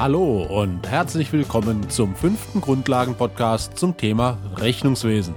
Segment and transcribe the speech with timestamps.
[0.00, 5.34] Hallo und herzlich willkommen zum fünften Grundlagen-Podcast zum Thema Rechnungswesen.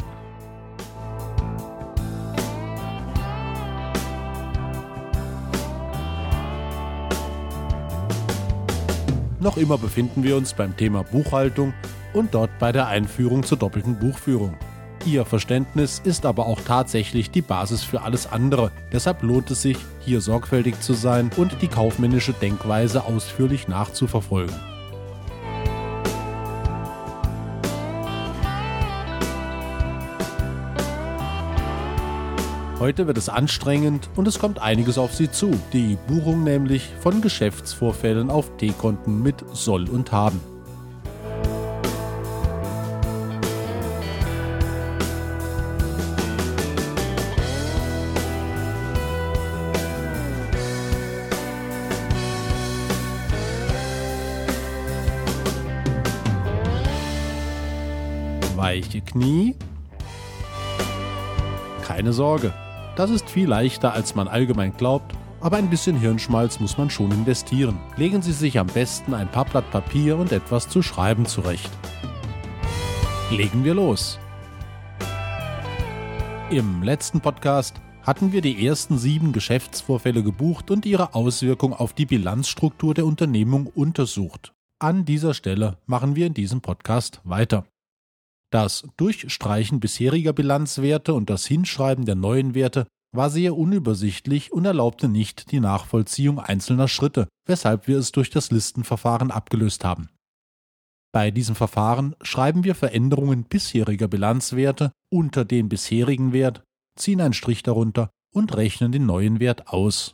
[9.42, 11.74] Noch immer befinden wir uns beim Thema Buchhaltung
[12.14, 14.56] und dort bei der Einführung zur doppelten Buchführung.
[15.06, 18.72] Ihr Verständnis ist aber auch tatsächlich die Basis für alles andere.
[18.94, 24.56] Deshalb lohnt es sich, hier sorgfältig zu sein und die kaufmännische Denkweise ausführlich nachzuverfolgen.
[32.80, 35.52] Heute wird es anstrengend und es kommt einiges auf Sie zu.
[35.74, 40.53] Die Buchung nämlich von Geschäftsvorfällen auf T-Konten mit Soll und Haben.
[58.74, 59.56] Weiche Knie?
[61.84, 62.56] Keine Sorge,
[62.96, 67.12] das ist viel leichter, als man allgemein glaubt, aber ein bisschen Hirnschmalz muss man schon
[67.12, 67.78] investieren.
[67.98, 71.70] Legen Sie sich am besten ein paar Blatt Papier und etwas zu schreiben zurecht.
[73.30, 74.18] Legen wir los.
[76.50, 82.08] Im letzten Podcast hatten wir die ersten sieben Geschäftsvorfälle gebucht und ihre Auswirkung auf die
[82.08, 84.52] Bilanzstruktur der Unternehmung untersucht.
[84.80, 87.68] An dieser Stelle machen wir in diesem Podcast weiter.
[88.54, 95.10] Das Durchstreichen bisheriger Bilanzwerte und das Hinschreiben der neuen Werte war sehr unübersichtlich und erlaubte
[95.10, 100.10] nicht die Nachvollziehung einzelner Schritte, weshalb wir es durch das Listenverfahren abgelöst haben.
[101.12, 106.64] Bei diesem Verfahren schreiben wir Veränderungen bisheriger Bilanzwerte unter den bisherigen Wert,
[106.96, 110.14] ziehen einen Strich darunter und rechnen den neuen Wert aus.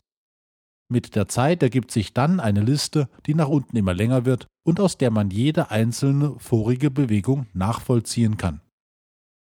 [0.89, 4.79] Mit der Zeit ergibt sich dann eine Liste, die nach unten immer länger wird und
[4.79, 8.61] aus der man jede einzelne vorige Bewegung nachvollziehen kann.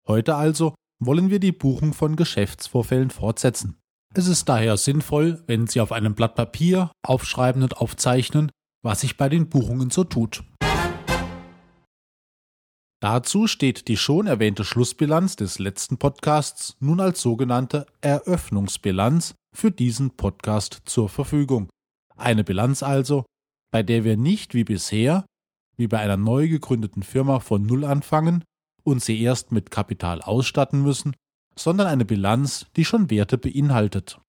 [0.06, 3.78] Heute also wollen wir die Buchung von Geschäftsvorfällen fortsetzen.
[4.14, 8.50] Es ist daher sinnvoll, wenn Sie auf einem Blatt Papier aufschreiben und aufzeichnen,
[8.82, 10.44] was sich bei den Buchungen so tut.
[13.00, 20.10] Dazu steht die schon erwähnte Schlussbilanz des letzten Podcasts nun als sogenannte Eröffnungsbilanz für diesen
[20.10, 21.68] Podcast zur Verfügung.
[22.16, 23.24] Eine Bilanz also,
[23.74, 25.26] bei der wir nicht wie bisher,
[25.76, 28.44] wie bei einer neu gegründeten Firma von Null anfangen
[28.84, 31.16] und sie erst mit Kapital ausstatten müssen,
[31.56, 34.20] sondern eine Bilanz, die schon Werte beinhaltet.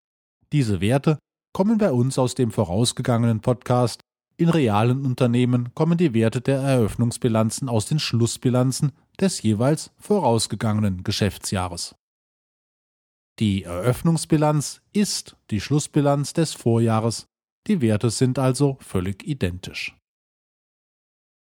[0.51, 1.19] Diese Werte
[1.53, 4.01] kommen bei uns aus dem vorausgegangenen Podcast
[4.35, 11.93] in realen Unternehmen kommen die Werte der Eröffnungsbilanzen aus den Schlussbilanzen des jeweils vorausgegangenen Geschäftsjahres.
[13.37, 17.27] Die Eröffnungsbilanz ist die Schlussbilanz des Vorjahres,
[17.67, 19.97] die Werte sind also völlig identisch.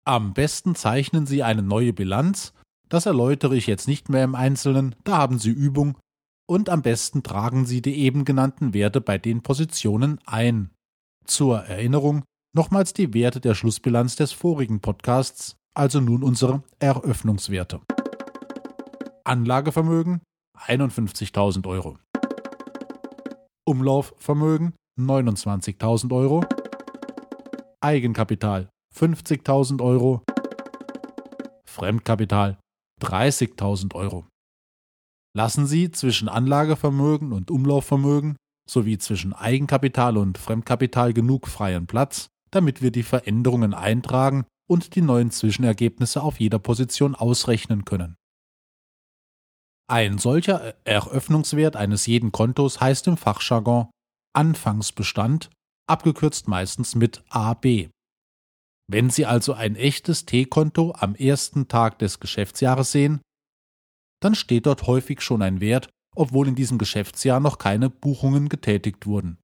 [0.04, 2.54] Am besten zeichnen Sie eine neue Bilanz,
[2.88, 5.98] das erläutere ich jetzt nicht mehr im Einzelnen, da haben Sie Übung,
[6.48, 10.70] und am besten tragen Sie die eben genannten Werte bei den Positionen ein.
[11.26, 12.24] Zur Erinnerung,
[12.54, 17.80] Nochmals die Werte der Schlussbilanz des vorigen Podcasts, also nun unsere Eröffnungswerte.
[19.22, 20.22] Anlagevermögen
[20.66, 21.98] 51.000 Euro.
[23.64, 26.44] Umlaufvermögen 29.000 Euro.
[27.80, 30.22] Eigenkapital 50.000 Euro.
[31.64, 32.58] Fremdkapital
[33.00, 34.26] 30.000 Euro.
[35.36, 38.36] Lassen Sie zwischen Anlagevermögen und Umlaufvermögen
[38.68, 45.02] sowie zwischen Eigenkapital und Fremdkapital genug freien Platz, damit wir die Veränderungen eintragen und die
[45.02, 48.16] neuen Zwischenergebnisse auf jeder Position ausrechnen können.
[49.90, 53.88] Ein solcher Eröffnungswert eines jeden Kontos heißt im Fachjargon
[54.38, 55.50] Anfangsbestand,
[55.88, 57.90] abgekürzt meistens mit AB.
[58.88, 63.20] Wenn Sie also ein echtes T-Konto am ersten Tag des Geschäftsjahres sehen,
[64.22, 69.06] dann steht dort häufig schon ein Wert, obwohl in diesem Geschäftsjahr noch keine Buchungen getätigt
[69.06, 69.38] wurden.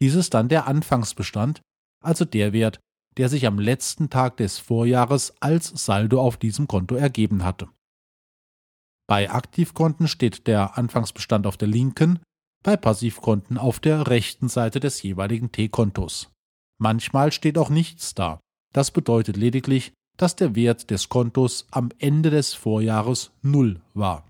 [0.00, 1.62] Dies ist dann der Anfangsbestand,
[2.02, 2.80] also der Wert,
[3.18, 7.68] der sich am letzten Tag des Vorjahres als Saldo auf diesem Konto ergeben hatte.
[9.08, 12.18] Bei Aktivkonten steht der Anfangsbestand auf der linken,
[12.62, 16.30] bei Passivkonten auf der rechten Seite des jeweiligen T-Kontos.
[16.78, 18.40] Manchmal steht auch nichts da.
[18.72, 24.24] Das bedeutet lediglich, dass der Wert des Kontos am Ende des Vorjahres Null war.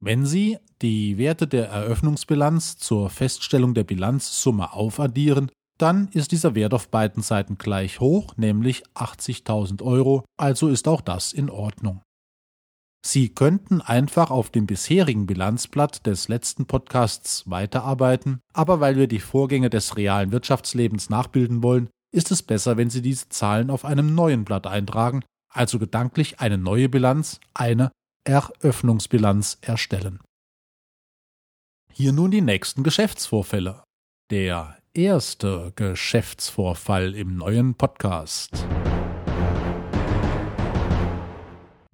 [0.00, 6.74] Wenn Sie die Werte der Eröffnungsbilanz zur Feststellung der Bilanzsumme aufaddieren, dann ist dieser Wert
[6.74, 12.02] auf beiden Seiten gleich hoch, nämlich 80.000 Euro, also ist auch das in Ordnung.
[13.06, 19.20] Sie könnten einfach auf dem bisherigen Bilanzblatt des letzten Podcasts weiterarbeiten, aber weil wir die
[19.20, 24.12] Vorgänge des realen Wirtschaftslebens nachbilden wollen, ist es besser, wenn Sie diese Zahlen auf einem
[24.16, 27.92] neuen Blatt eintragen, also gedanklich eine neue Bilanz, eine
[28.24, 30.18] Eröffnungsbilanz erstellen.
[31.92, 33.84] Hier nun die nächsten Geschäftsvorfälle.
[34.32, 38.66] Der erste Geschäftsvorfall im neuen Podcast.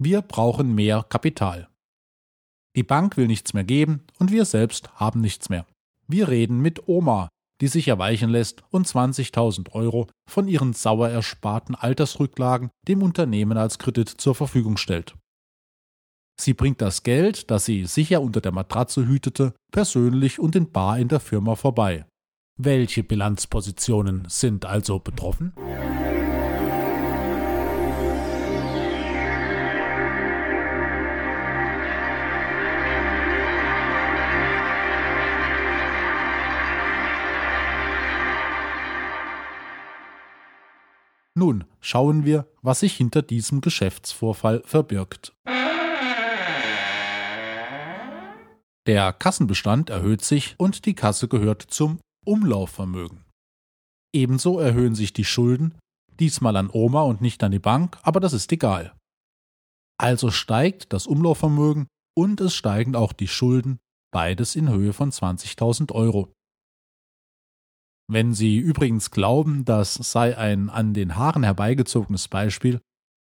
[0.05, 1.69] Wir brauchen mehr Kapital.
[2.75, 5.65] Die Bank will nichts mehr geben und wir selbst haben nichts mehr.
[6.09, 7.29] Wir reden mit Oma,
[7.61, 13.79] die sich erweichen lässt und 20.000 Euro von ihren sauer ersparten Altersrücklagen dem Unternehmen als
[13.79, 15.15] Kredit zur Verfügung stellt.
[16.37, 20.99] Sie bringt das Geld, das sie sicher unter der Matratze hütete, persönlich und in bar
[20.99, 22.05] in der Firma vorbei.
[22.59, 25.53] Welche Bilanzpositionen sind also betroffen?
[41.35, 45.33] Nun schauen wir, was sich hinter diesem Geschäftsvorfall verbirgt.
[48.85, 53.23] Der Kassenbestand erhöht sich und die Kasse gehört zum Umlaufvermögen.
[54.13, 55.75] Ebenso erhöhen sich die Schulden,
[56.19, 58.93] diesmal an Oma und nicht an die Bank, aber das ist egal.
[59.97, 63.79] Also steigt das Umlaufvermögen und es steigen auch die Schulden,
[64.11, 66.31] beides in Höhe von 20.000 Euro.
[68.13, 72.79] Wenn Sie übrigens glauben, das sei ein an den Haaren herbeigezogenes Beispiel,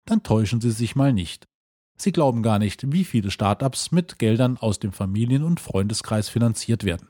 [0.07, 1.47] dann täuschen Sie sich mal nicht.
[1.99, 6.85] Sie glauben gar nicht, wie viele Startups mit Geldern aus dem Familien- und Freundeskreis finanziert
[6.85, 7.09] werden.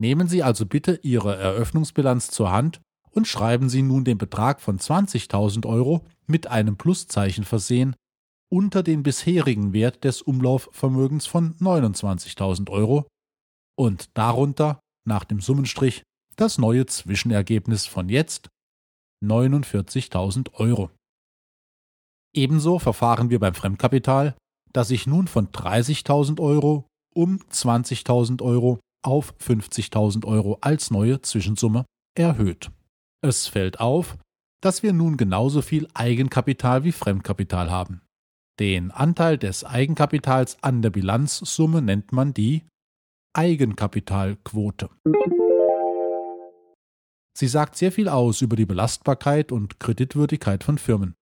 [0.00, 2.80] Nehmen Sie also bitte Ihre Eröffnungsbilanz zur Hand
[3.10, 7.96] und schreiben Sie nun den Betrag von 20.000 Euro mit einem Pluszeichen versehen
[8.50, 13.06] unter den bisherigen Wert des Umlaufvermögens von 29.000 Euro
[13.78, 16.02] und darunter nach dem Summenstrich
[16.36, 18.48] das neue Zwischenergebnis von jetzt
[19.24, 20.90] 49.000 Euro.
[22.34, 24.36] Ebenso verfahren wir beim Fremdkapital,
[24.72, 31.84] das sich nun von 30.000 Euro um 20.000 Euro auf 50.000 Euro als neue Zwischensumme
[32.16, 32.70] erhöht.
[33.22, 34.18] Es fällt auf,
[34.60, 38.02] dass wir nun genauso viel Eigenkapital wie Fremdkapital haben.
[38.60, 42.64] Den Anteil des Eigenkapitals an der Bilanzsumme nennt man die
[43.34, 44.90] Eigenkapitalquote.
[47.36, 51.14] Sie sagt sehr viel aus über die Belastbarkeit und Kreditwürdigkeit von Firmen.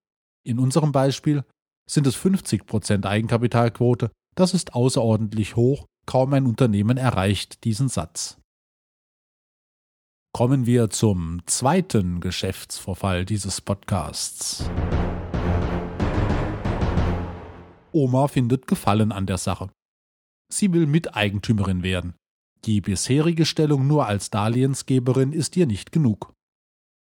[0.45, 1.43] In unserem Beispiel
[1.89, 8.37] sind es 50% Eigenkapitalquote, das ist außerordentlich hoch, kaum ein Unternehmen erreicht diesen Satz.
[10.33, 14.69] Kommen wir zum zweiten Geschäftsvorfall dieses Podcasts.
[17.93, 19.69] Oma findet Gefallen an der Sache.
[20.55, 22.13] Sie will Miteigentümerin werden.
[22.63, 26.33] Die bisherige Stellung nur als Darlehensgeberin ist ihr nicht genug.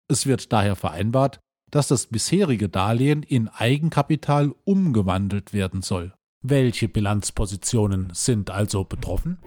[0.07, 1.39] Es wird daher vereinbart,
[1.69, 6.15] dass das bisherige Darlehen in Eigenkapital umgewandelt werden soll.
[6.41, 9.37] Welche Bilanzpositionen sind also betroffen?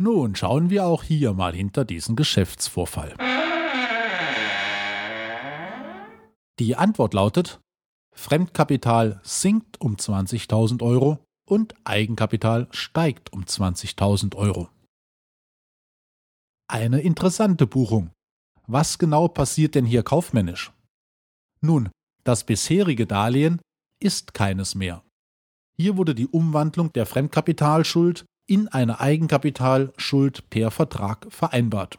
[0.00, 3.16] Nun schauen wir auch hier mal hinter diesen Geschäftsvorfall.
[6.60, 7.60] Die Antwort lautet,
[8.14, 14.68] Fremdkapital sinkt um 20.000 Euro und Eigenkapital steigt um 20.000 Euro.
[16.68, 18.10] Eine interessante Buchung.
[18.68, 20.72] Was genau passiert denn hier kaufmännisch?
[21.60, 21.90] Nun,
[22.22, 23.60] das bisherige Darlehen
[24.00, 25.02] ist keines mehr.
[25.76, 31.98] Hier wurde die Umwandlung der Fremdkapitalschuld in eine Eigenkapitalschuld per Vertrag vereinbart.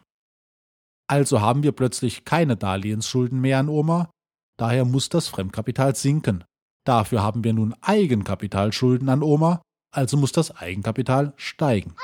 [1.08, 4.10] Also haben wir plötzlich keine Darlehensschulden mehr an Oma,
[4.58, 6.44] daher muss das Fremdkapital sinken.
[6.86, 11.96] Dafür haben wir nun Eigenkapitalschulden an Oma, also muss das Eigenkapital steigen.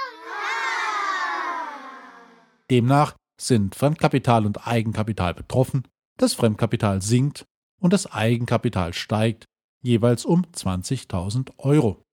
[2.69, 5.87] Demnach sind Fremdkapital und Eigenkapital betroffen,
[6.17, 7.45] das Fremdkapital sinkt
[7.81, 9.45] und das Eigenkapital steigt,
[9.83, 12.04] jeweils um 20.000 Euro.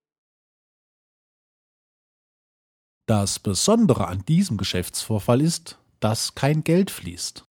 [3.07, 7.45] Das Besondere an diesem Geschäftsvorfall ist, dass kein Geld fließt.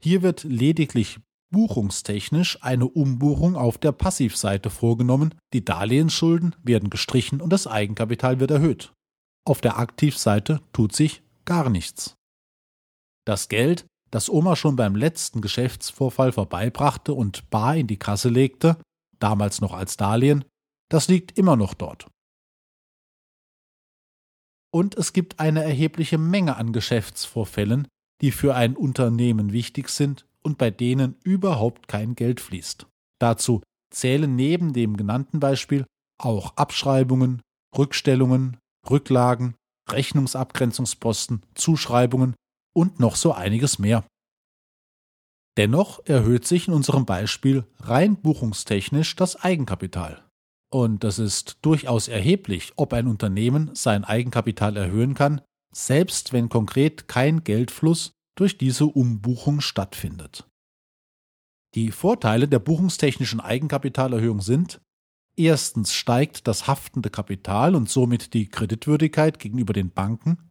[0.00, 1.18] Hier wird lediglich
[1.50, 8.50] buchungstechnisch eine Umbuchung auf der Passivseite vorgenommen, die Darlehensschulden werden gestrichen und das Eigenkapital wird
[8.50, 8.92] erhöht.
[9.44, 12.14] Auf der Aktivseite tut sich gar nichts.
[13.24, 18.76] Das Geld, das Oma schon beim letzten Geschäftsvorfall vorbeibrachte und bar in die Kasse legte,
[19.18, 20.44] damals noch als Darlehen,
[20.88, 22.06] das liegt immer noch dort
[24.76, 27.88] und es gibt eine erhebliche Menge an Geschäftsvorfällen,
[28.20, 32.86] die für ein Unternehmen wichtig sind und bei denen überhaupt kein Geld fließt.
[33.18, 35.86] Dazu zählen neben dem genannten Beispiel
[36.18, 37.40] auch Abschreibungen,
[37.74, 38.58] Rückstellungen,
[38.90, 39.54] Rücklagen,
[39.88, 42.34] Rechnungsabgrenzungsposten, Zuschreibungen
[42.74, 44.04] und noch so einiges mehr.
[45.56, 50.25] Dennoch erhöht sich in unserem Beispiel rein buchungstechnisch das Eigenkapital.
[50.72, 55.40] Und das ist durchaus erheblich, ob ein Unternehmen sein Eigenkapital erhöhen kann,
[55.72, 60.48] selbst wenn konkret kein Geldfluss durch diese Umbuchung stattfindet.
[61.74, 64.80] Die Vorteile der buchungstechnischen Eigenkapitalerhöhung sind,
[65.36, 70.48] erstens steigt das haftende Kapital und somit die Kreditwürdigkeit gegenüber den Banken,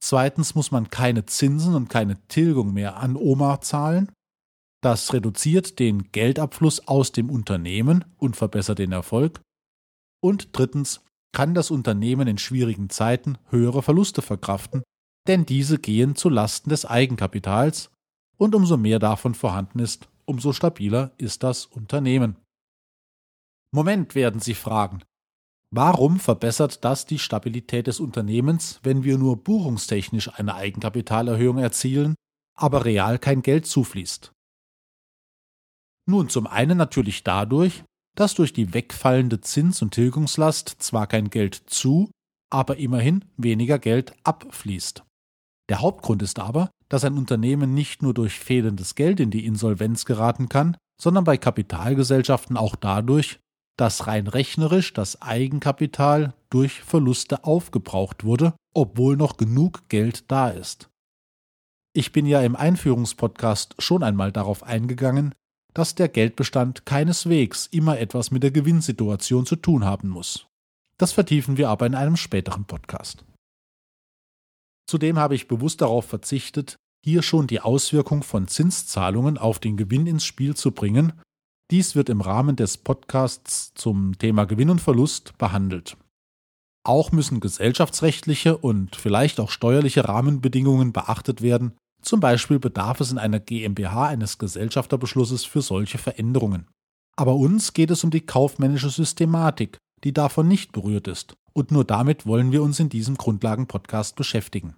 [0.00, 4.12] zweitens muss man keine Zinsen und keine Tilgung mehr an Oma zahlen,
[4.80, 9.40] das reduziert den Geldabfluss aus dem Unternehmen und verbessert den Erfolg,
[10.20, 14.82] und drittens kann das Unternehmen in schwierigen Zeiten höhere Verluste verkraften,
[15.26, 17.90] denn diese gehen zu Lasten des Eigenkapitals,
[18.36, 22.36] und umso mehr davon vorhanden ist, umso stabiler ist das Unternehmen.
[23.72, 25.02] Moment, werden Sie fragen.
[25.70, 32.14] Warum verbessert das die Stabilität des Unternehmens, wenn wir nur buchungstechnisch eine Eigenkapitalerhöhung erzielen,
[32.54, 34.32] aber real kein Geld zufließt?
[36.08, 37.84] Nun zum einen natürlich dadurch,
[38.16, 42.10] dass durch die wegfallende Zins- und Tilgungslast zwar kein Geld zu,
[42.50, 45.04] aber immerhin weniger Geld abfließt.
[45.68, 50.06] Der Hauptgrund ist aber, dass ein Unternehmen nicht nur durch fehlendes Geld in die Insolvenz
[50.06, 53.38] geraten kann, sondern bei Kapitalgesellschaften auch dadurch,
[53.76, 60.88] dass rein rechnerisch das Eigenkapital durch Verluste aufgebraucht wurde, obwohl noch genug Geld da ist.
[61.92, 65.34] Ich bin ja im Einführungspodcast schon einmal darauf eingegangen,
[65.74, 70.46] dass der Geldbestand keineswegs immer etwas mit der Gewinnsituation zu tun haben muss.
[70.98, 73.24] Das vertiefen wir aber in einem späteren Podcast.
[74.88, 80.06] Zudem habe ich bewusst darauf verzichtet, hier schon die Auswirkung von Zinszahlungen auf den Gewinn
[80.06, 81.12] ins Spiel zu bringen.
[81.70, 85.96] Dies wird im Rahmen des Podcasts zum Thema Gewinn und Verlust behandelt.
[86.84, 91.76] Auch müssen gesellschaftsrechtliche und vielleicht auch steuerliche Rahmenbedingungen beachtet werden.
[92.08, 96.66] Zum Beispiel bedarf es in einer GmbH eines Gesellschafterbeschlusses für solche Veränderungen.
[97.16, 101.84] Aber uns geht es um die kaufmännische Systematik, die davon nicht berührt ist und nur
[101.84, 104.74] damit wollen wir uns in diesem Grundlagen-Podcast beschäftigen.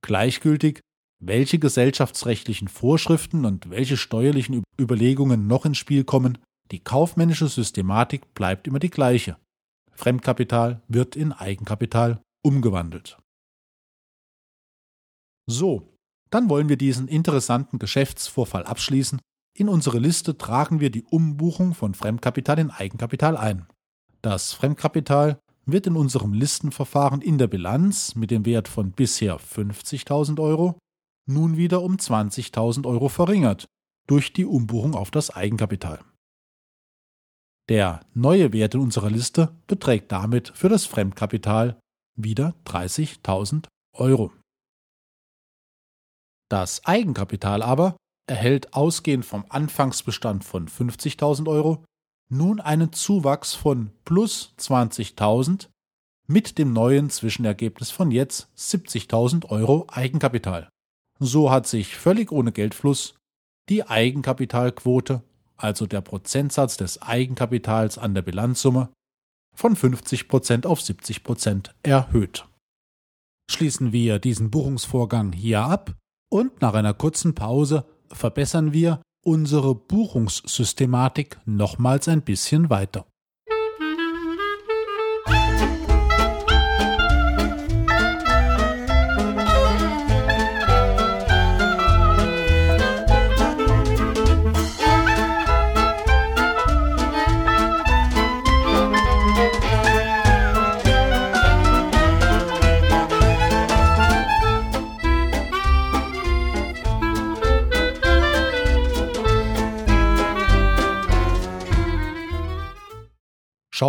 [0.00, 0.80] Gleichgültig,
[1.18, 6.38] welche gesellschaftsrechtlichen Vorschriften und welche steuerlichen Überlegungen noch ins Spiel kommen,
[6.70, 9.38] die kaufmännische Systematik bleibt immer die gleiche.
[9.90, 13.18] Fremdkapital wird in Eigenkapital umgewandelt.
[15.48, 15.90] So,
[16.30, 19.20] dann wollen wir diesen interessanten Geschäftsvorfall abschließen.
[19.56, 23.66] In unsere Liste tragen wir die Umbuchung von Fremdkapital in Eigenkapital ein.
[24.22, 30.40] Das Fremdkapital wird in unserem Listenverfahren in der Bilanz mit dem Wert von bisher 50.000
[30.40, 30.78] Euro
[31.26, 33.66] nun wieder um 20.000 Euro verringert
[34.06, 36.00] durch die Umbuchung auf das Eigenkapital.
[37.68, 41.78] Der neue Wert in unserer Liste beträgt damit für das Fremdkapital
[42.16, 44.32] wieder 30.000 Euro.
[46.50, 51.84] Das Eigenkapital aber erhält ausgehend vom Anfangsbestand von 50.000 Euro
[52.28, 55.68] nun einen Zuwachs von plus 20.000
[56.26, 60.68] mit dem neuen Zwischenergebnis von jetzt 70.000 Euro Eigenkapital.
[61.18, 63.14] So hat sich völlig ohne Geldfluss
[63.68, 65.22] die Eigenkapitalquote,
[65.56, 68.90] also der Prozentsatz des Eigenkapitals an der Bilanzsumme,
[69.54, 72.46] von 50% auf 70% erhöht.
[73.50, 75.94] Schließen wir diesen Buchungsvorgang hier ab
[76.30, 83.04] und nach einer kurzen Pause verbessern wir unsere Buchungssystematik nochmals ein bisschen weiter.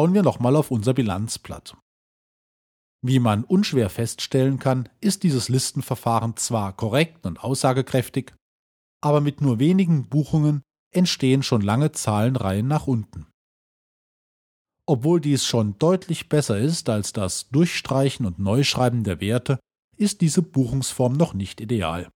[0.02, 1.78] Schauen wir nochmal auf unser Bilanzblatt.
[3.06, 8.34] Wie man unschwer feststellen kann, ist dieses Listenverfahren zwar korrekt und aussagekräftig,
[9.00, 13.28] aber mit nur wenigen Buchungen entstehen schon lange Zahlenreihen nach unten.
[14.88, 19.60] Obwohl dies schon deutlich besser ist als das Durchstreichen und Neuschreiben der Werte,
[19.98, 22.10] ist diese Buchungsform noch nicht ideal.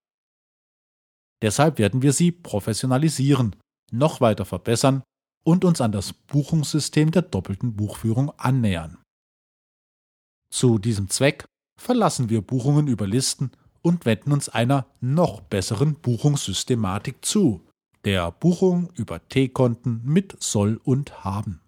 [1.44, 3.56] Deshalb werden wir sie professionalisieren,
[3.92, 5.04] noch weiter verbessern
[5.46, 8.98] und uns an das Buchungssystem der doppelten Buchführung annähern.
[10.50, 11.46] Zu diesem Zweck
[11.80, 17.62] verlassen wir Buchungen über Listen und wenden uns einer noch besseren Buchungssystematik zu,
[18.04, 21.62] der Buchung über T-Konten mit Soll und Haben.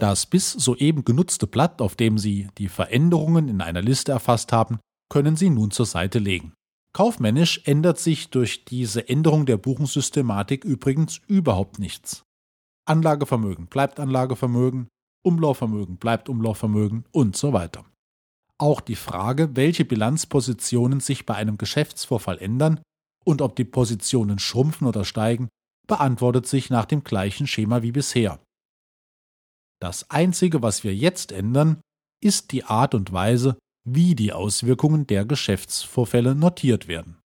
[0.00, 4.78] Das bis soeben genutzte Blatt, auf dem Sie die Veränderungen in einer Liste erfasst haben,
[5.10, 6.54] können Sie nun zur Seite legen.
[6.92, 12.24] Kaufmännisch ändert sich durch diese Änderung der Buchungssystematik übrigens überhaupt nichts.
[12.84, 14.88] Anlagevermögen bleibt Anlagevermögen,
[15.22, 17.84] Umlaufvermögen bleibt Umlaufvermögen und so weiter.
[18.58, 22.80] Auch die Frage, welche Bilanzpositionen sich bei einem Geschäftsvorfall ändern
[23.24, 25.48] und ob die Positionen schrumpfen oder steigen,
[25.86, 28.40] beantwortet sich nach dem gleichen Schema wie bisher.
[29.80, 31.80] Das Einzige, was wir jetzt ändern,
[32.22, 33.56] ist die Art und Weise,
[33.94, 37.18] wie die Auswirkungen der Geschäftsvorfälle notiert werden.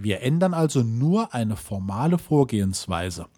[0.00, 3.28] Wir ändern also nur eine formale Vorgehensweise,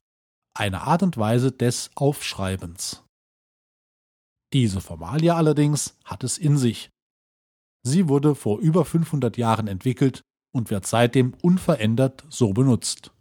[0.55, 3.03] eine Art und Weise des Aufschreibens.
[4.53, 6.91] Diese Formalie allerdings hat es in sich.
[7.83, 10.23] Sie wurde vor über 500 Jahren entwickelt
[10.55, 13.13] und wird seitdem unverändert so benutzt.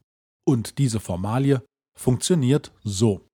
[0.45, 1.63] Und diese Formalie
[1.97, 3.25] funktioniert so.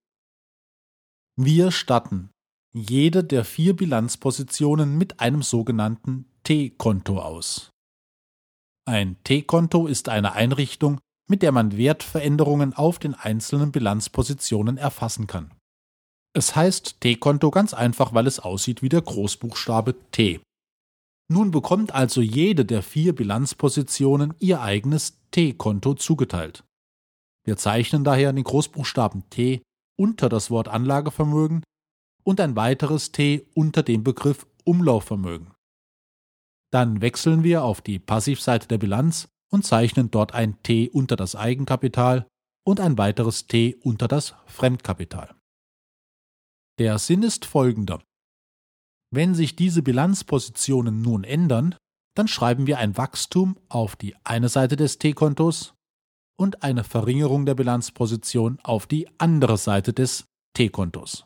[1.38, 2.30] Wir statten
[2.76, 7.70] jede der vier Bilanzpositionen mit einem sogenannten T-Konto aus.
[8.84, 15.54] Ein T-Konto ist eine Einrichtung, mit der man Wertveränderungen auf den einzelnen Bilanzpositionen erfassen kann.
[16.34, 20.40] Es heißt T-Konto ganz einfach, weil es aussieht wie der Großbuchstabe T.
[21.28, 26.62] Nun bekommt also jede der vier Bilanzpositionen ihr eigenes T-Konto zugeteilt.
[27.42, 29.62] Wir zeichnen daher den Großbuchstaben T
[29.98, 31.62] unter das Wort Anlagevermögen
[32.26, 35.52] und ein weiteres T unter dem Begriff Umlaufvermögen.
[36.72, 41.36] Dann wechseln wir auf die Passivseite der Bilanz und zeichnen dort ein T unter das
[41.36, 42.26] Eigenkapital
[42.66, 45.36] und ein weiteres T unter das Fremdkapital.
[46.80, 48.02] Der Sinn ist folgender.
[49.12, 51.76] Wenn sich diese Bilanzpositionen nun ändern,
[52.16, 55.74] dann schreiben wir ein Wachstum auf die eine Seite des T-Kontos
[56.36, 61.24] und eine Verringerung der Bilanzposition auf die andere Seite des T-Kontos.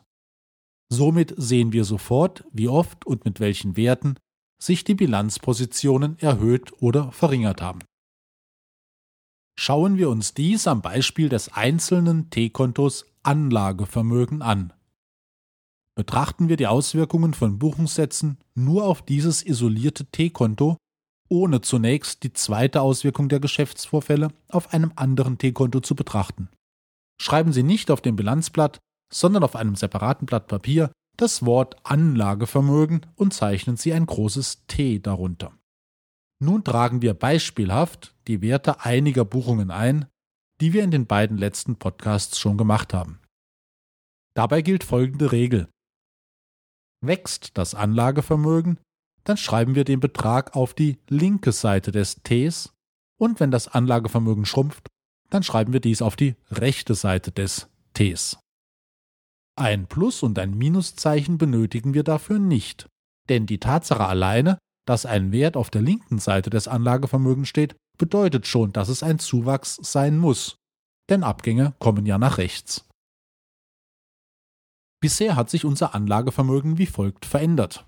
[0.93, 4.15] Somit sehen wir sofort, wie oft und mit welchen Werten
[4.61, 7.79] sich die Bilanzpositionen erhöht oder verringert haben.
[9.57, 14.73] Schauen wir uns dies am Beispiel des einzelnen T-Kontos Anlagevermögen an.
[15.95, 20.75] Betrachten wir die Auswirkungen von Buchungssätzen nur auf dieses isolierte T-Konto,
[21.29, 26.49] ohne zunächst die zweite Auswirkung der Geschäftsvorfälle auf einem anderen T-Konto zu betrachten.
[27.21, 28.79] Schreiben Sie nicht auf dem Bilanzblatt,
[29.11, 34.99] sondern auf einem separaten Blatt Papier das Wort Anlagevermögen und zeichnen Sie ein großes T
[34.99, 35.53] darunter.
[36.39, 40.07] Nun tragen wir beispielhaft die Werte einiger Buchungen ein,
[40.59, 43.19] die wir in den beiden letzten Podcasts schon gemacht haben.
[44.33, 45.67] Dabei gilt folgende Regel.
[47.03, 48.79] Wächst das Anlagevermögen,
[49.23, 52.73] dann schreiben wir den Betrag auf die linke Seite des Ts
[53.19, 54.87] und wenn das Anlagevermögen schrumpft,
[55.29, 58.39] dann schreiben wir dies auf die rechte Seite des Ts.
[59.61, 62.89] Ein Plus- und ein Minuszeichen benötigen wir dafür nicht,
[63.29, 68.47] denn die Tatsache alleine, dass ein Wert auf der linken Seite des Anlagevermögens steht, bedeutet
[68.47, 70.55] schon, dass es ein Zuwachs sein muss,
[71.11, 72.87] denn Abgänge kommen ja nach rechts.
[74.99, 77.87] Bisher hat sich unser Anlagevermögen wie folgt verändert.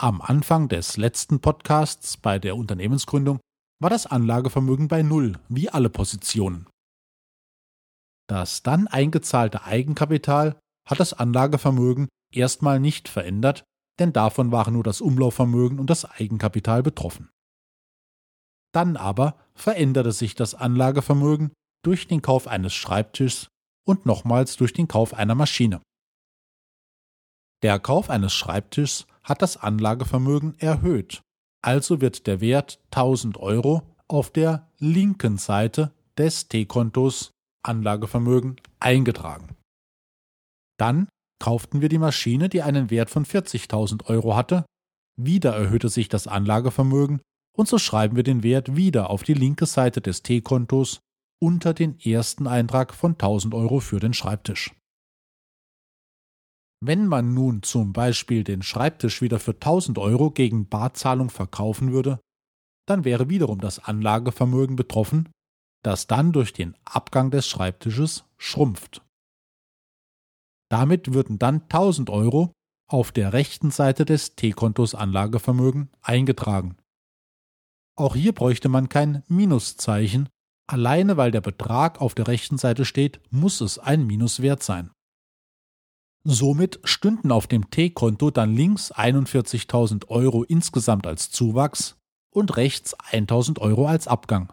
[0.00, 3.38] Am Anfang des letzten Podcasts bei der Unternehmensgründung
[3.80, 6.66] war das Anlagevermögen bei Null, wie alle Positionen.
[8.28, 13.64] Das dann eingezahlte Eigenkapital hat das Anlagevermögen erstmal nicht verändert,
[13.98, 17.30] denn davon waren nur das Umlaufvermögen und das Eigenkapital betroffen.
[18.72, 21.52] Dann aber veränderte sich das Anlagevermögen
[21.84, 23.48] durch den Kauf eines Schreibtischs
[23.86, 25.82] und nochmals durch den Kauf einer Maschine.
[27.62, 31.22] Der Kauf eines Schreibtischs hat das Anlagevermögen erhöht,
[31.62, 37.30] also wird der Wert 1000 Euro auf der linken Seite des T-Kontos
[37.62, 39.56] Anlagevermögen eingetragen.
[40.82, 41.06] Dann
[41.40, 44.66] kauften wir die Maschine, die einen Wert von 40.000 Euro hatte,
[45.16, 47.22] wieder erhöhte sich das Anlagevermögen
[47.56, 50.98] und so schreiben wir den Wert wieder auf die linke Seite des T-Kontos
[51.40, 54.74] unter den ersten Eintrag von 1000 Euro für den Schreibtisch.
[56.84, 62.18] Wenn man nun zum Beispiel den Schreibtisch wieder für 1000 Euro gegen Barzahlung verkaufen würde,
[62.88, 65.28] dann wäre wiederum das Anlagevermögen betroffen,
[65.84, 69.00] das dann durch den Abgang des Schreibtisches schrumpft.
[70.72, 72.54] Damit würden dann 1000 Euro
[72.88, 76.78] auf der rechten Seite des T-Kontos Anlagevermögen eingetragen.
[77.94, 80.30] Auch hier bräuchte man kein Minuszeichen,
[80.66, 84.90] alleine weil der Betrag auf der rechten Seite steht, muss es ein Minuswert sein.
[86.24, 91.98] Somit stünden auf dem T-Konto dann links 41.000 Euro insgesamt als Zuwachs
[92.32, 94.50] und rechts 1.000 Euro als Abgang.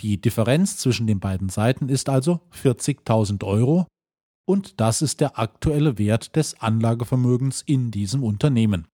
[0.00, 3.86] Die Differenz zwischen den beiden Seiten ist also 40.000 Euro
[4.48, 8.88] und das ist der aktuelle Wert des Anlagevermögens in diesem Unternehmen.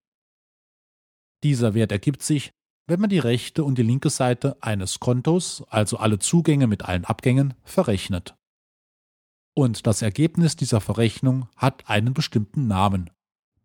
[1.44, 2.50] Dieser Wert ergibt sich,
[2.88, 7.04] wenn man die rechte und die linke Seite eines Kontos, also alle Zugänge mit allen
[7.04, 8.34] Abgängen, verrechnet.
[9.56, 13.10] Und das Ergebnis dieser Verrechnung hat einen bestimmten Namen.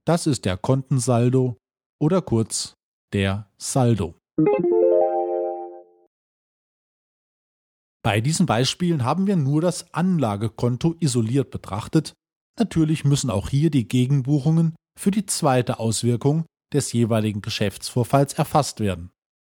[0.06, 1.58] Das ist der Kontensaldo
[2.00, 2.76] oder kurz
[3.14, 4.14] der Saldo.
[8.02, 12.14] Bei diesen Beispielen haben wir nur das Anlagekonto isoliert betrachtet.
[12.58, 19.12] Natürlich müssen auch hier die Gegenbuchungen für die zweite Auswirkung des jeweiligen Geschäftsvorfalls erfasst werden.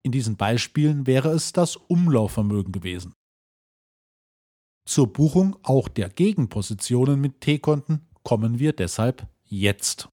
[0.05, 3.13] In diesen Beispielen wäre es das Umlaufvermögen gewesen.
[4.85, 10.09] Zur Buchung auch der Gegenpositionen mit T-Konten kommen wir deshalb jetzt.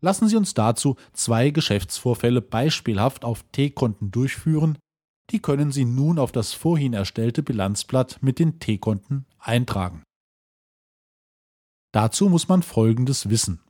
[0.00, 4.78] Lassen Sie uns dazu zwei Geschäftsvorfälle beispielhaft auf T-Konten durchführen.
[5.32, 10.02] Die können Sie nun auf das vorhin erstellte Bilanzblatt mit den T-Konten eintragen.
[11.92, 13.60] Dazu muss man Folgendes wissen.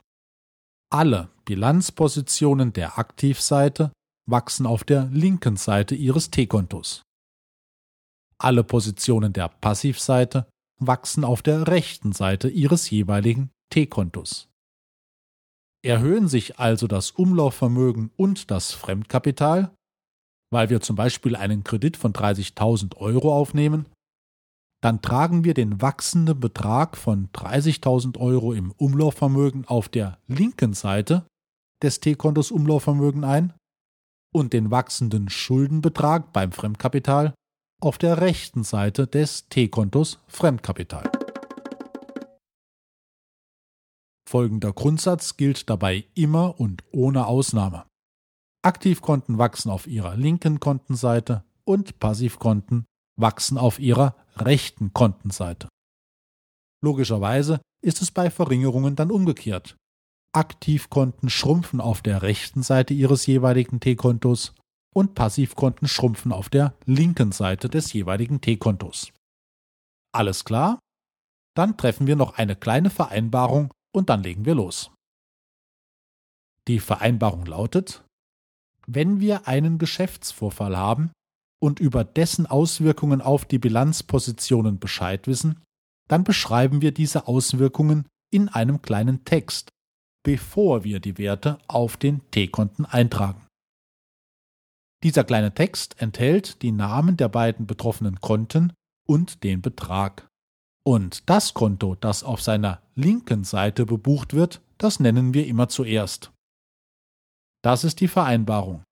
[0.91, 3.93] Alle Bilanzpositionen der Aktivseite
[4.29, 7.03] wachsen auf der linken Seite Ihres T-Kontos.
[8.39, 10.49] Alle Positionen der Passivseite
[10.81, 14.49] wachsen auf der rechten Seite Ihres jeweiligen T-Kontos.
[15.85, 19.75] Erhöhen sich also das Umlaufvermögen und das Fremdkapital,
[20.53, 23.87] weil wir zum Beispiel einen Kredit von 30.000 Euro aufnehmen,
[24.83, 31.25] dann tragen wir den wachsenden Betrag von 30.000 Euro im Umlaufvermögen auf der linken Seite
[31.83, 33.55] des T-Kontos Umlaufvermögen ein
[34.35, 37.35] und den wachsenden Schuldenbetrag beim Fremdkapital
[37.81, 41.11] auf der rechten Seite des T-Kontos Fremdkapital.
[44.29, 47.85] Folgender Grundsatz gilt dabei immer und ohne Ausnahme.
[48.65, 52.85] Aktivkonten wachsen auf ihrer linken Kontenseite und Passivkonten
[53.17, 55.69] wachsen auf ihrer rechten Kontenseite.
[56.81, 59.77] Logischerweise ist es bei Verringerungen dann umgekehrt.
[60.33, 64.55] Aktivkonten schrumpfen auf der rechten Seite ihres jeweiligen T-Kontos
[64.95, 69.13] und Passivkonten schrumpfen auf der linken Seite des jeweiligen T-Kontos.
[70.15, 70.79] Alles klar?
[71.55, 74.91] Dann treffen wir noch eine kleine Vereinbarung und dann legen wir los.
[76.69, 78.05] Die Vereinbarung lautet,
[78.87, 81.11] wenn wir einen Geschäftsvorfall haben
[81.63, 85.63] und über dessen Auswirkungen auf die Bilanzpositionen Bescheid wissen,
[86.09, 89.69] dann beschreiben wir diese Auswirkungen in einem kleinen Text,
[90.25, 93.47] bevor wir die Werte auf den T-Konten eintragen.
[95.03, 98.73] Dieser kleine Text enthält die Namen der beiden betroffenen Konten
[99.07, 100.29] und den Betrag.
[100.85, 106.32] Und das Konto, das auf seiner linken Seite bebucht wird, das nennen wir immer zuerst.
[107.63, 108.83] Das ist die Vereinbarung.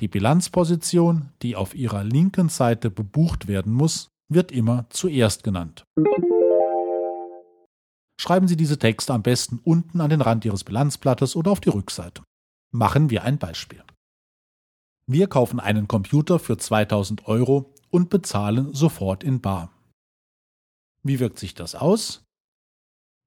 [0.00, 5.84] Die Bilanzposition, die auf ihrer linken Seite bebucht werden muss, wird immer zuerst genannt.
[8.20, 11.70] Schreiben Sie diese Texte am besten unten an den Rand Ihres Bilanzblattes oder auf die
[11.70, 12.22] Rückseite.
[12.70, 13.82] Machen wir ein Beispiel.
[15.06, 19.72] Wir kaufen einen Computer für 2000 Euro und bezahlen sofort in Bar.
[21.02, 22.27] Wie wirkt sich das aus?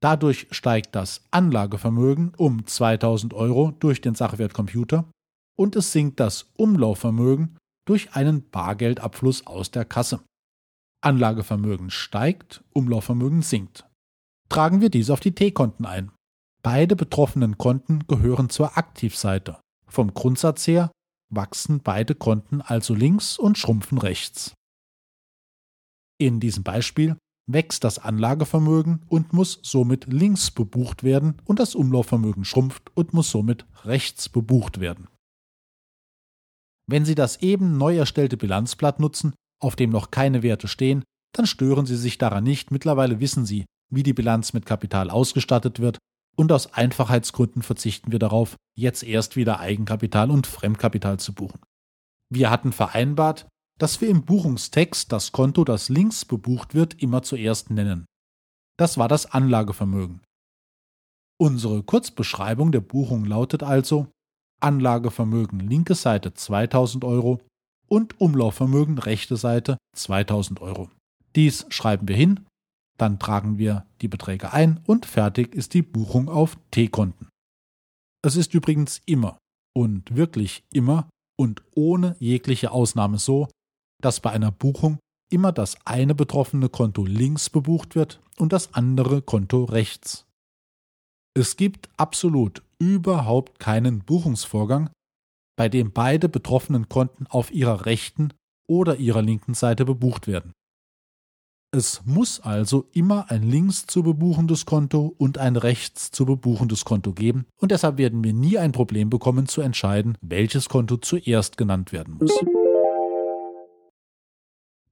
[0.02, 5.08] Dadurch steigt das Anlagevermögen um 2000 Euro durch den Sachwert Computer
[5.56, 10.20] und es sinkt das Umlaufvermögen durch einen Bargeldabfluss aus der Kasse.
[11.04, 13.86] Anlagevermögen steigt, Umlaufvermögen sinkt.
[14.48, 16.10] Tragen wir dies auf die T-Konten ein.
[16.64, 19.60] Beide betroffenen Konten gehören zur Aktivseite.
[19.86, 20.90] Vom Grundsatz her
[21.30, 24.52] wachsen beide Konten also links und schrumpfen rechts.
[26.18, 32.44] In diesem Beispiel wächst das Anlagevermögen und muss somit links bebucht werden und das Umlaufvermögen
[32.44, 35.08] schrumpft und muss somit rechts bebucht werden.
[36.86, 41.46] Wenn Sie das eben neu erstellte Bilanzblatt nutzen, auf dem noch keine Werte stehen, dann
[41.46, 42.70] stören Sie sich daran nicht.
[42.70, 45.98] Mittlerweile wissen Sie, wie die Bilanz mit Kapital ausgestattet wird
[46.36, 51.60] und aus Einfachheitsgründen verzichten wir darauf, jetzt erst wieder Eigenkapital und Fremdkapital zu buchen.
[52.30, 53.46] Wir hatten vereinbart,
[53.82, 58.06] dass wir im Buchungstext das Konto, das links bebucht wird, immer zuerst nennen.
[58.78, 60.20] Das war das Anlagevermögen.
[61.38, 64.06] Unsere Kurzbeschreibung der Buchung lautet also
[64.60, 67.40] Anlagevermögen linke Seite 2000 Euro
[67.88, 70.88] und Umlaufvermögen rechte Seite 2000 Euro.
[71.34, 72.46] Dies schreiben wir hin
[73.02, 77.28] dann tragen wir die Beträge ein und fertig ist die Buchung auf T-Konten.
[78.24, 79.38] Es ist übrigens immer
[79.74, 83.48] und wirklich immer und ohne jegliche Ausnahme so,
[84.02, 84.98] dass bei einer Buchung
[85.30, 90.26] immer das eine betroffene Konto links bebucht wird und das andere Konto rechts.
[91.34, 94.90] Es gibt absolut überhaupt keinen Buchungsvorgang,
[95.56, 98.34] bei dem beide betroffenen Konten auf ihrer rechten
[98.68, 100.52] oder ihrer linken Seite bebucht werden.
[101.74, 107.14] Es muss also immer ein links zu bebuchendes Konto und ein rechts zu bebuchendes Konto
[107.14, 111.92] geben und deshalb werden wir nie ein Problem bekommen zu entscheiden, welches Konto zuerst genannt
[111.92, 112.38] werden muss.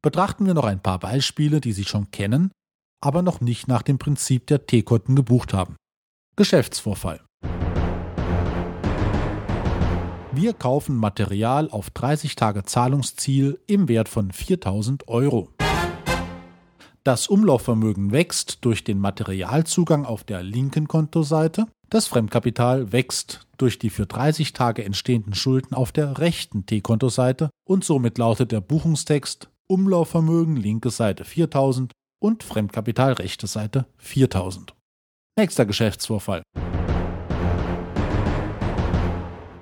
[0.03, 2.53] Betrachten wir noch ein paar Beispiele, die Sie schon kennen,
[3.03, 5.77] aber noch nicht nach dem Prinzip der T-Konten gebucht haben.
[6.37, 7.21] Geschäftsvorfall.
[10.33, 15.51] Wir kaufen Material auf 30 Tage Zahlungsziel im Wert von 4000 Euro.
[17.05, 21.67] Das Umlaufvermögen wächst durch den Materialzugang auf der linken Kontoseite.
[21.91, 27.85] Das Fremdkapital wächst durch die für 30 Tage entstehenden Schulden auf der rechten T-Kontoseite und
[27.85, 34.75] somit lautet der Buchungstext Umlaufvermögen linke Seite 4000 und Fremdkapital rechte Seite 4000.
[35.39, 36.43] Nächster Geschäftsvorfall.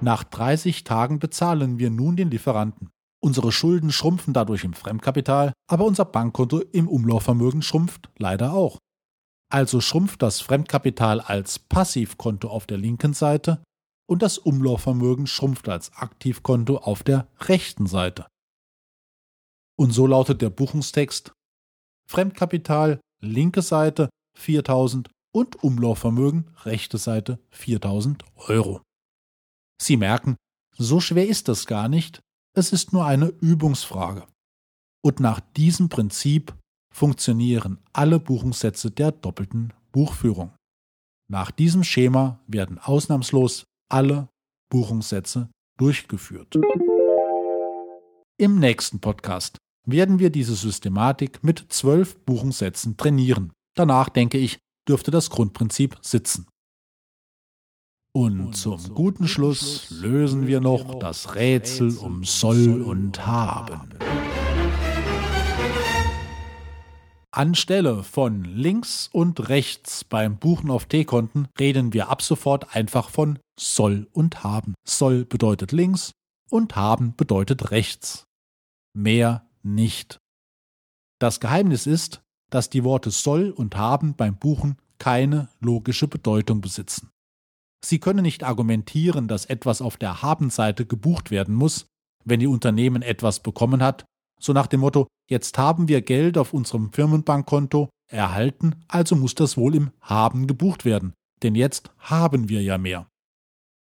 [0.00, 2.88] Nach 30 Tagen bezahlen wir nun den Lieferanten.
[3.22, 8.78] Unsere Schulden schrumpfen dadurch im Fremdkapital, aber unser Bankkonto im Umlaufvermögen schrumpft leider auch.
[9.52, 13.62] Also schrumpft das Fremdkapital als Passivkonto auf der linken Seite
[14.08, 18.24] und das Umlaufvermögen schrumpft als Aktivkonto auf der rechten Seite.
[19.78, 21.32] Und so lautet der Buchungstext
[22.10, 28.82] Fremdkapital linke Seite 4000 und Umlaufvermögen rechte Seite 4000 Euro.
[29.80, 30.36] Sie merken,
[30.76, 32.20] so schwer ist das gar nicht,
[32.56, 34.26] es ist nur eine Übungsfrage.
[35.04, 36.56] Und nach diesem Prinzip
[36.92, 40.56] funktionieren alle Buchungssätze der doppelten Buchführung.
[41.30, 44.28] Nach diesem Schema werden ausnahmslos alle
[44.70, 46.56] Buchungssätze durchgeführt.
[48.40, 49.58] Im nächsten Podcast
[49.90, 53.52] werden wir diese Systematik mit zwölf Buchungssätzen trainieren.
[53.74, 56.46] Danach, denke ich, dürfte das Grundprinzip sitzen.
[58.12, 63.90] Und zum guten Schluss lösen wir noch das Rätsel um Soll und Haben.
[67.30, 73.38] Anstelle von links und rechts beim Buchen auf T-Konten reden wir ab sofort einfach von
[73.58, 74.74] Soll und Haben.
[74.84, 76.12] Soll bedeutet links
[76.50, 78.24] und Haben bedeutet rechts.
[78.94, 80.20] Mehr nicht.
[81.18, 87.10] Das Geheimnis ist, dass die Worte soll und haben beim Buchen keine logische Bedeutung besitzen.
[87.84, 91.86] Sie können nicht argumentieren, dass etwas auf der Habenseite gebucht werden muss,
[92.24, 94.04] wenn Ihr Unternehmen etwas bekommen hat,
[94.40, 99.56] so nach dem Motto, jetzt haben wir Geld auf unserem Firmenbankkonto erhalten, also muss das
[99.56, 103.06] wohl im Haben gebucht werden, denn jetzt haben wir ja mehr.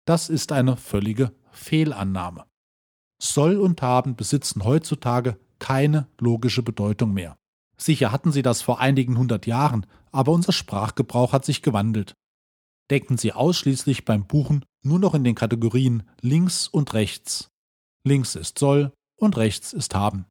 [0.05, 2.45] Das ist eine völlige Fehlannahme.
[3.21, 7.37] Soll und haben besitzen heutzutage keine logische Bedeutung mehr.
[7.77, 12.13] Sicher hatten sie das vor einigen hundert Jahren, aber unser Sprachgebrauch hat sich gewandelt.
[12.89, 17.49] Denken Sie ausschließlich beim Buchen nur noch in den Kategorien links und rechts.
[18.03, 20.25] Links ist soll und rechts ist haben.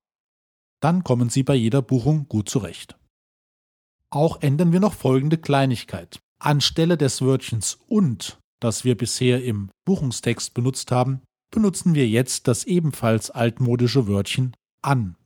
[0.81, 2.99] Dann kommen Sie bei jeder Buchung gut zurecht.
[4.11, 6.21] Auch ändern wir noch folgende Kleinigkeit.
[6.41, 12.65] Anstelle des Wörtchens und, das wir bisher im Buchungstext benutzt haben, benutzen wir jetzt das
[12.65, 14.55] ebenfalls altmodische Wörtchen
[14.89, 15.17] an.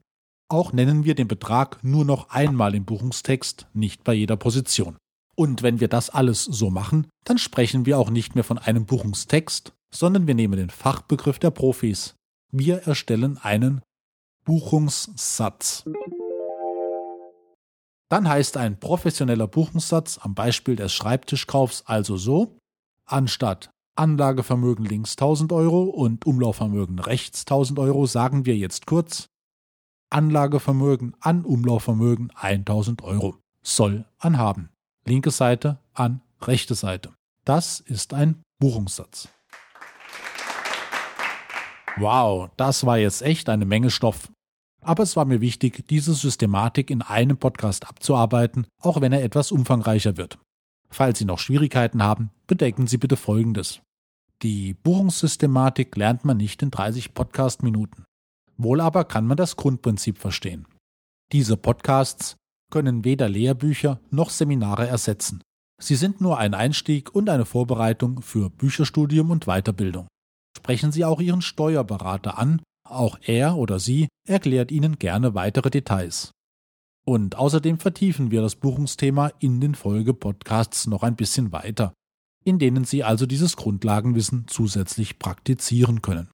[0.49, 4.97] Auch nennen wir den Betrag nur noch einmal im Buchungstext, nicht bei jeder Position.
[5.37, 8.85] Und wenn wir das alles so machen, dann sprechen wir auch nicht mehr von einem
[8.85, 12.17] Buchungstext, sondern wir nehmen den Fachbegriff der Profis.
[12.51, 13.81] Wir erstellen einen
[14.45, 15.85] Buchungssatz.
[18.11, 22.59] Dann heißt ein professioneller Buchungssatz am Beispiel des Schreibtischkaufs also so,
[23.07, 29.29] anstatt Anlagevermögen links 1000 Euro und Umlaufvermögen rechts 1000 Euro sagen wir jetzt kurz
[30.13, 33.37] Anlagevermögen an Umlaufvermögen 1000 Euro.
[33.63, 34.69] Soll anhaben.
[35.07, 37.13] Linke Seite an rechte Seite.
[37.45, 39.29] Das ist ein Buchungssatz.
[41.97, 44.31] Wow, das war jetzt echt eine Menge Stoff.
[44.81, 49.53] Aber es war mir wichtig, diese Systematik in einem Podcast abzuarbeiten, auch wenn er etwas
[49.53, 50.39] umfangreicher wird.
[50.91, 53.81] Falls Sie noch Schwierigkeiten haben, bedenken Sie bitte Folgendes.
[54.43, 58.05] Die Buchungssystematik lernt man nicht in 30 Podcast-Minuten.
[58.63, 60.67] Wohl aber kann man das Grundprinzip verstehen.
[61.33, 62.37] Diese Podcasts
[62.71, 65.43] können weder Lehrbücher noch Seminare ersetzen.
[65.81, 70.07] Sie sind nur ein Einstieg und eine Vorbereitung für Bücherstudium und Weiterbildung.
[70.57, 76.31] Sprechen Sie auch Ihren Steuerberater an, auch er oder sie erklärt Ihnen gerne weitere Details.
[77.05, 81.93] Und außerdem vertiefen wir das Buchungsthema in den Folge-Podcasts noch ein bisschen weiter,
[82.45, 86.29] in denen Sie also dieses Grundlagenwissen zusätzlich praktizieren können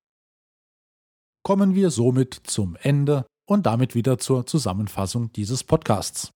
[1.43, 6.31] kommen wir somit zum Ende und damit wieder zur Zusammenfassung dieses Podcasts.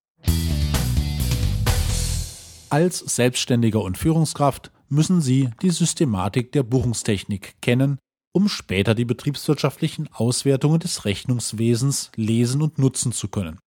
[2.70, 7.98] Als Selbstständiger und Führungskraft müssen Sie die Systematik der Buchungstechnik kennen,
[8.32, 13.58] um später die betriebswirtschaftlichen Auswertungen des Rechnungswesens lesen und nutzen zu können.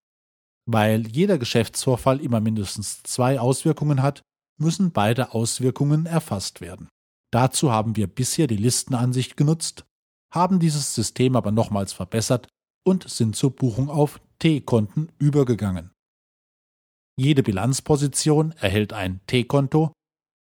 [0.68, 4.24] Weil jeder Geschäftsvorfall immer mindestens zwei Auswirkungen hat,
[4.58, 6.90] müssen beide Auswirkungen erfasst werden.
[7.32, 9.86] Dazu haben wir bisher die Listenansicht genutzt,
[10.36, 12.48] haben dieses System aber nochmals verbessert
[12.86, 15.92] und sind zur Buchung auf T-Konten übergegangen.
[17.18, 19.94] Jede Bilanzposition erhält ein T-Konto.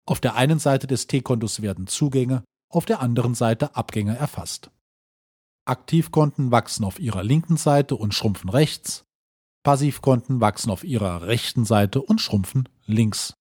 [0.07, 4.69] Auf der einen Seite des T-Kontos werden Zugänge, auf der anderen Seite Abgänge erfasst.
[5.67, 9.03] Aktivkonten wachsen auf ihrer linken Seite und schrumpfen rechts.
[9.63, 13.33] Passivkonten wachsen auf ihrer rechten Seite und schrumpfen links.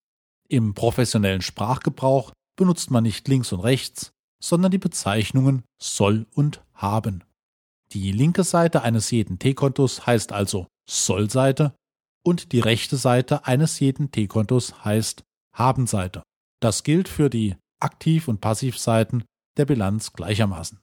[0.48, 7.24] Im professionellen Sprachgebrauch benutzt man nicht links und rechts, sondern die Bezeichnungen soll und haben.
[7.92, 11.74] Die linke Seite eines jeden T-Kontos heißt also Soll-Seite
[12.24, 15.22] und die rechte Seite eines jeden T-Kontos heißt
[15.54, 16.22] Haben-Seite.
[16.60, 19.24] Das gilt für die Aktiv- und Passivseiten
[19.56, 20.80] der Bilanz gleichermaßen.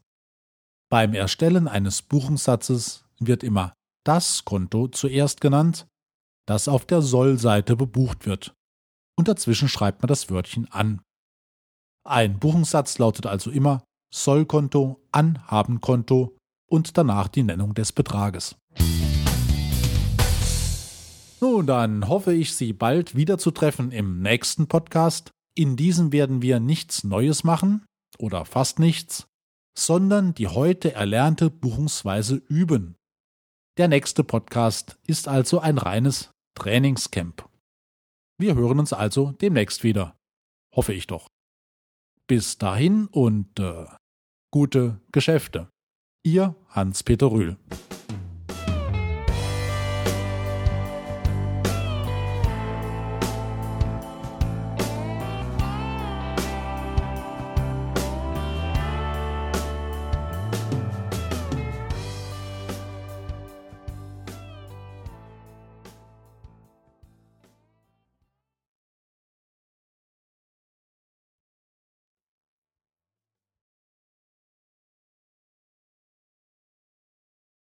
[0.90, 3.74] Beim Erstellen eines Buchungssatzes wird immer
[4.06, 5.88] das Konto zuerst genannt,
[6.48, 8.54] das auf der Soll-Seite bebucht wird.
[9.18, 11.02] Und dazwischen schreibt man das Wörtchen an.
[12.04, 13.84] Ein Buchungssatz lautet also immer
[14.14, 16.36] Sollkonto, Anhabenkonto
[16.68, 18.56] und danach die Nennung des Betrages.
[21.40, 25.32] Nun, dann hoffe ich, Sie bald wiederzutreffen im nächsten Podcast.
[25.56, 27.86] In diesem werden wir nichts Neues machen
[28.18, 29.28] oder fast nichts,
[29.78, 32.96] sondern die heute erlernte Buchungsweise üben.
[33.78, 37.48] Der nächste Podcast ist also ein reines Trainingscamp.
[38.38, 40.16] Wir hören uns also demnächst wieder.
[40.76, 41.31] Hoffe ich doch.
[42.32, 43.88] Bis dahin und äh,
[44.52, 45.68] gute Geschäfte.
[46.24, 47.58] Ihr Hans-Peter Rühl.